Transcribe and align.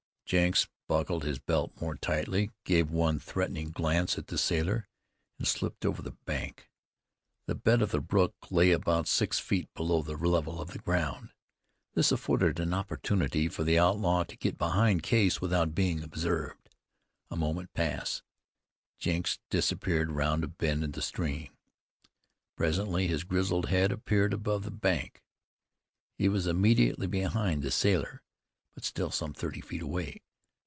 Jenks 0.25 0.69
buckled 0.87 1.25
his 1.25 1.39
belt 1.39 1.73
more 1.81 1.95
tightly, 1.97 2.51
gave 2.63 2.89
one 2.89 3.19
threatening 3.19 3.69
glance 3.69 4.17
at 4.17 4.27
the 4.27 4.37
sailor, 4.37 4.87
and 5.37 5.45
slipped 5.45 5.85
over 5.85 6.01
the 6.01 6.13
bank. 6.23 6.69
The 7.47 7.55
bed 7.55 7.81
of 7.81 7.91
the 7.91 7.99
brook 7.99 8.33
lay 8.49 8.71
about 8.71 9.09
six 9.09 9.39
feet 9.39 9.67
below 9.73 10.01
the 10.01 10.15
level 10.15 10.61
of 10.61 10.69
the 10.71 10.79
ground. 10.79 11.33
This 11.95 12.13
afforded 12.13 12.61
an 12.61 12.73
opportunity 12.73 13.49
for 13.49 13.65
the 13.65 13.77
outlaw 13.77 14.23
to 14.23 14.37
get 14.37 14.57
behind 14.57 15.03
Case 15.03 15.41
without 15.41 15.75
being 15.75 16.01
observed. 16.01 16.69
A 17.29 17.35
moment 17.35 17.73
passed. 17.73 18.23
Jenks 18.99 19.37
disappeared 19.49 20.13
round 20.13 20.45
a 20.45 20.47
bend 20.47 20.85
of 20.85 20.93
the 20.93 21.01
stream. 21.01 21.51
Presently 22.55 23.05
his 23.07 23.25
grizzled 23.25 23.65
head 23.65 23.91
appeared 23.91 24.33
above 24.33 24.63
the 24.63 24.71
bank. 24.71 25.25
He 26.17 26.29
was 26.29 26.47
immediately 26.47 27.07
behind 27.07 27.61
the 27.63 27.69
sailor; 27.71 28.21
but 28.73 28.85
still 28.85 29.11
some 29.11 29.33
thirty 29.33 29.59
feet 29.59 29.81
away. 29.81 30.21